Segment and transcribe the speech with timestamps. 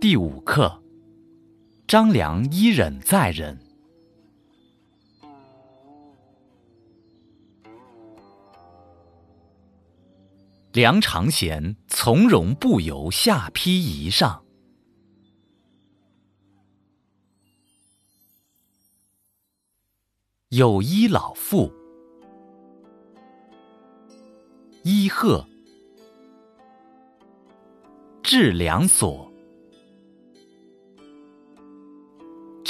[0.00, 0.82] 第五课：
[1.86, 3.60] 张良一忍再忍。
[10.72, 14.42] 梁长贤从容不由下邳仪上。
[20.48, 21.70] 有一老妇，
[24.82, 25.46] 伊贺
[28.22, 29.29] 至梁所，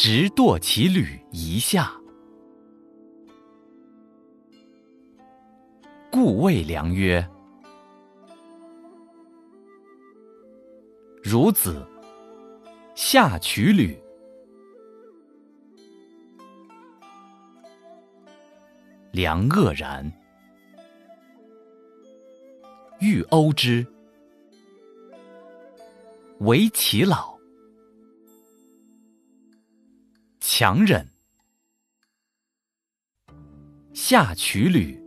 [0.03, 1.93] 直堕其履一下，
[6.11, 7.23] 故谓良曰
[11.23, 11.87] ：“孺子
[12.95, 13.95] 下取履。”
[19.13, 20.11] 良愕然，
[23.01, 23.87] 欲殴之，
[26.39, 27.30] 为其老，
[30.61, 31.09] 强忍，
[33.95, 35.03] 下取履。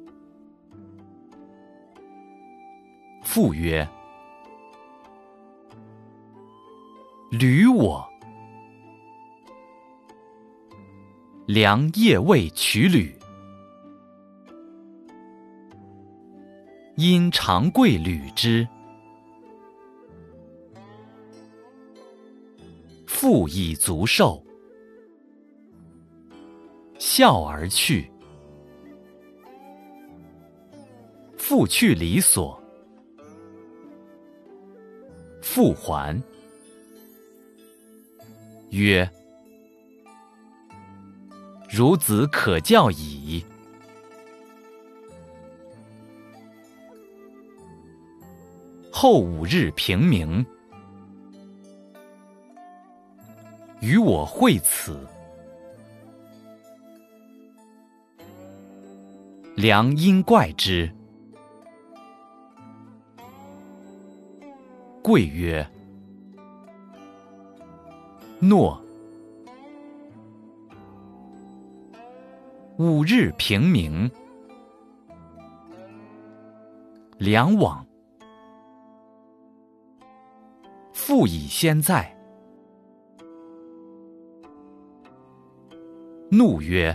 [3.22, 3.88] 父曰
[7.30, 8.04] ：“履我。”
[11.46, 13.16] 良夜未取履。
[16.96, 18.68] 因长贵履之，
[23.06, 24.44] 父以足受，
[27.16, 28.10] 笑而去。
[31.38, 32.60] 复去离所，
[35.40, 36.20] 复还，
[38.72, 39.08] 曰
[41.70, 43.46] ：“孺子可教矣。”
[48.92, 50.44] 后五日平明，
[53.82, 55.08] 与我会此。
[59.64, 60.92] 良因怪之，
[65.02, 65.66] 贵曰
[68.42, 68.78] ：“诺。”
[72.78, 74.12] 五日平明，
[77.18, 77.88] 梁往。
[80.92, 82.14] 父以先在，
[86.30, 86.94] 怒曰：“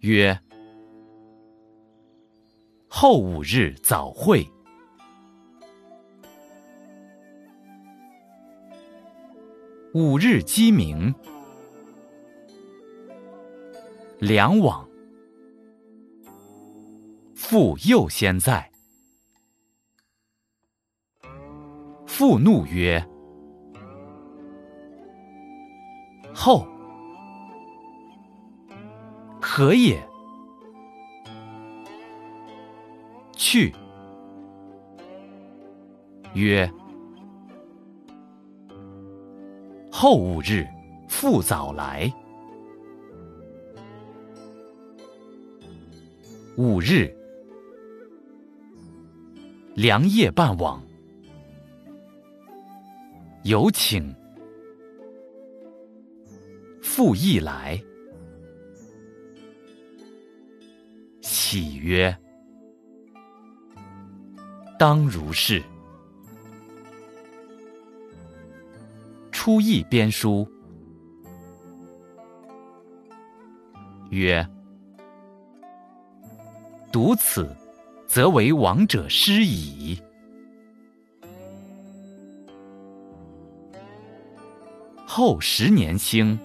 [0.00, 0.38] 曰。
[2.94, 4.46] 后五日早会，
[9.92, 11.12] 五日鸡鸣，
[14.20, 14.88] 两往，
[17.52, 18.70] 父又先在，
[22.06, 23.06] 父怒曰
[26.32, 26.66] ：“后
[29.38, 30.02] 何也？”
[33.36, 33.70] 去，
[36.32, 36.72] 曰：
[39.90, 40.66] 后五日
[41.06, 42.10] 复早来。
[46.56, 47.14] 五日，
[49.74, 50.82] 良夜半往，
[53.42, 54.14] 有请，
[56.82, 57.82] 复亦来，
[61.22, 62.14] 喜曰。
[64.78, 65.62] 当如是。
[69.30, 70.46] 初一编书，
[74.10, 74.46] 曰
[76.92, 77.56] ：“读此，
[78.12, 79.98] 则为王者师矣。”
[85.06, 86.38] 后十年兴，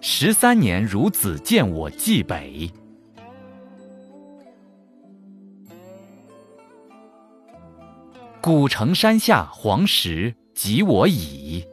[0.00, 2.68] 十三年孺子见我冀北。
[8.40, 11.64] 古城山下黄石，及我矣。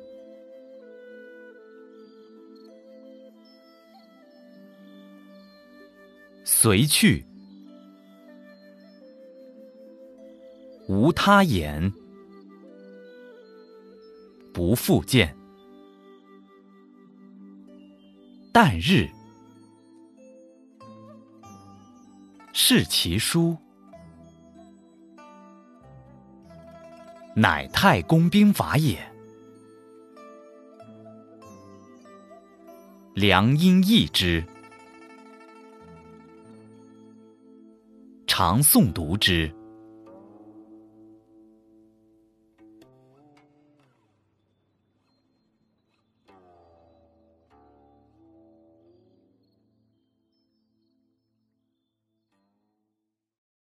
[6.53, 7.25] 随去，
[10.89, 11.91] 无他言，
[14.53, 15.33] 不复见。
[18.53, 19.09] 旦日，
[22.51, 23.57] 视其书，
[27.33, 28.99] 乃太公兵法也。
[33.15, 34.45] 良因益之，
[38.41, 39.60] 常诵读之。